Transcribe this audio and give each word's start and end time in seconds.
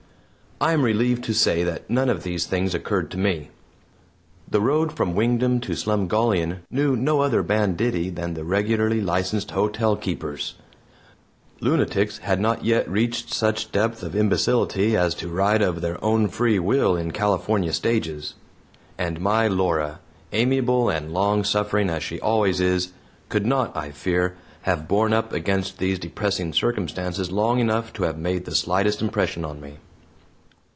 I 0.63 0.73
am 0.73 0.83
relieved 0.83 1.23
to 1.23 1.33
say 1.33 1.63
that 1.63 1.89
none 1.89 2.07
of 2.07 2.21
these 2.21 2.45
things 2.45 2.75
occurred 2.75 3.09
to 3.09 3.17
me. 3.17 3.49
The 4.47 4.61
road 4.61 4.95
from 4.95 5.15
Wingdam 5.15 5.59
to 5.61 5.71
Slumgullion 5.71 6.59
knew 6.69 6.95
no 6.95 7.21
other 7.21 7.41
banditti 7.41 8.11
than 8.11 8.35
the 8.35 8.43
regularly 8.43 9.01
licensed 9.01 9.49
hotelkeepers; 9.49 10.53
lunatics 11.61 12.19
had 12.19 12.39
not 12.39 12.63
yet 12.63 12.87
reached 12.87 13.33
such 13.33 13.71
depth 13.71 14.03
of 14.03 14.15
imbecility 14.15 14.95
as 14.95 15.15
to 15.15 15.29
ride 15.29 15.63
of 15.63 15.81
their 15.81 15.97
own 16.03 16.27
free 16.27 16.59
will 16.59 16.95
in 16.95 17.09
California 17.09 17.73
stages; 17.73 18.35
and 18.99 19.19
my 19.19 19.47
Laura, 19.47 19.99
amiable 20.31 20.89
and 20.91 21.11
long 21.11 21.43
suffering 21.43 21.89
as 21.89 22.03
she 22.03 22.19
always 22.19 22.61
is, 22.61 22.91
could 23.29 23.47
not, 23.47 23.75
I 23.75 23.89
fear, 23.89 24.37
have 24.61 24.87
borne 24.87 25.11
up 25.11 25.33
against 25.33 25.79
these 25.79 25.97
depressing 25.97 26.53
circumstances 26.53 27.31
long 27.31 27.57
enough 27.59 27.91
to 27.93 28.03
have 28.03 28.19
made 28.19 28.45
the 28.45 28.53
slightest 28.53 29.01
impression 29.01 29.43
on 29.43 29.59
me. 29.59 29.77